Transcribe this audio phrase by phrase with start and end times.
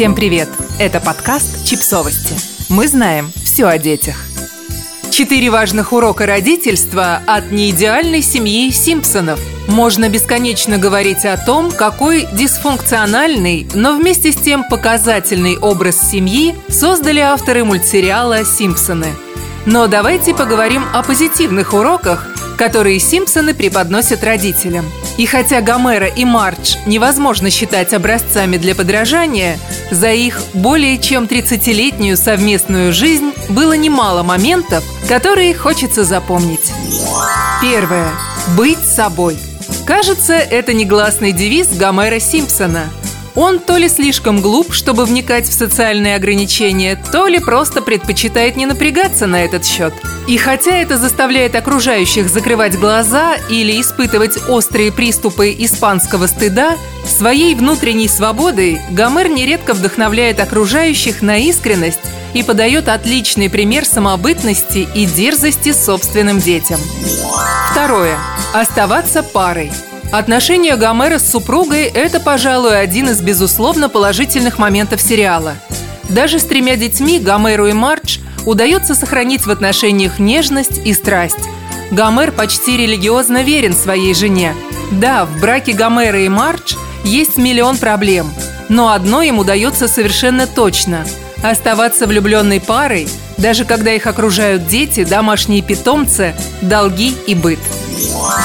[0.00, 0.48] Всем привет!
[0.78, 2.34] Это подкаст «Чипсовости».
[2.70, 4.16] Мы знаем все о детях.
[5.10, 9.38] Четыре важных урока родительства от неидеальной семьи Симпсонов.
[9.68, 17.20] Можно бесконечно говорить о том, какой дисфункциональный, но вместе с тем показательный образ семьи создали
[17.20, 19.08] авторы мультсериала «Симпсоны».
[19.66, 22.26] Но давайте поговорим о позитивных уроках,
[22.60, 24.84] которые Симпсоны преподносят родителям.
[25.16, 29.58] И хотя Гомера и Мардж невозможно считать образцами для подражания,
[29.90, 36.70] за их более чем 30-летнюю совместную жизнь было немало моментов, которые хочется запомнить.
[37.62, 38.10] Первое.
[38.58, 39.38] Быть собой.
[39.86, 42.90] Кажется, это негласный девиз Гомера Симпсона–
[43.34, 48.66] он то ли слишком глуп, чтобы вникать в социальные ограничения, то ли просто предпочитает не
[48.66, 49.94] напрягаться на этот счет.
[50.26, 58.08] И хотя это заставляет окружающих закрывать глаза или испытывать острые приступы испанского стыда, своей внутренней
[58.08, 62.00] свободой Гомер нередко вдохновляет окружающих на искренность
[62.34, 66.78] и подает отличный пример самобытности и дерзости собственным детям.
[67.72, 68.16] Второе.
[68.52, 69.72] Оставаться парой–
[70.12, 75.54] Отношения Гомера с супругой– это, пожалуй, один из безусловно положительных моментов сериала.
[76.08, 81.38] Даже с тремя детьми, Гомеру и Мардж, удается сохранить в отношениях нежность и страсть.
[81.92, 84.56] Гомер почти религиозно верен своей жене.
[84.90, 86.74] Да, в браке Гомера и Мардж
[87.04, 88.32] есть миллион проблем,
[88.68, 91.06] но одно им удается совершенно точно–
[91.42, 93.08] оставаться влюбленной парой,
[93.38, 97.60] даже когда их окружают дети, домашние питомцы, долги и быт.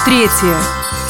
[0.05, 0.55] Третье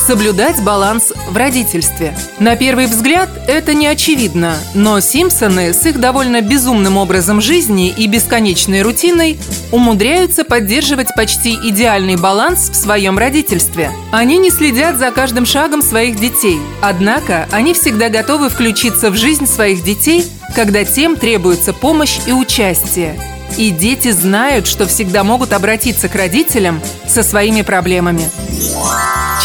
[0.06, 2.16] соблюдать баланс в родительстве.
[2.39, 8.06] На первый взгляд это не очевидно, но Симпсоны с их довольно безумным образом жизни и
[8.06, 9.39] бесконечной рутиной
[9.72, 13.92] умудряются поддерживать почти идеальный баланс в своем родительстве.
[14.12, 19.47] Они не следят за каждым шагом своих детей, однако они всегда готовы включиться в жизнь
[19.47, 23.19] своих детей, когда тем требуется помощь и участие.
[23.58, 28.30] И дети знают, что всегда могут обратиться к родителям со своими проблемами.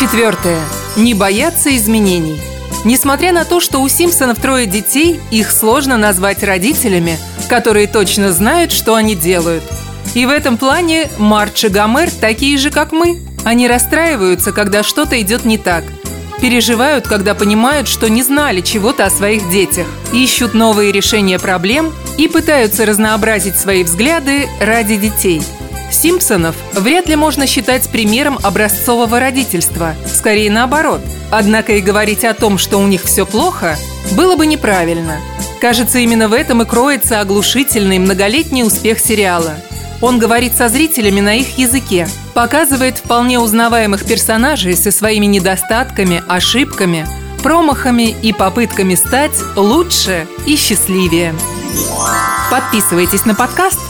[0.00, 0.58] Четвертое.
[0.96, 2.40] Не бояться изменений.
[2.86, 7.18] Несмотря на то, что у Симпсонов трое детей, их сложно назвать родителями,
[7.50, 9.62] которые точно знают, что они делают.
[10.14, 13.18] И в этом плане Марч и Гомер такие же, как мы.
[13.44, 15.84] Они расстраиваются, когда что-то идет не так.
[16.40, 19.86] Переживают, когда понимают, что не знали чего-то о своих детях.
[20.14, 25.42] Ищут новые решения проблем и пытаются разнообразить свои взгляды ради детей–
[25.92, 31.00] Симпсонов вряд ли можно считать примером образцового родительства, скорее наоборот.
[31.30, 33.76] Однако и говорить о том, что у них все плохо,
[34.12, 35.20] было бы неправильно.
[35.60, 39.56] Кажется, именно в этом и кроется оглушительный многолетний успех сериала.
[40.00, 47.06] Он говорит со зрителями на их языке, показывает вполне узнаваемых персонажей со своими недостатками, ошибками,
[47.42, 51.34] промахами и попытками стать лучше и счастливее.
[52.50, 53.78] Подписывайтесь на подкаст–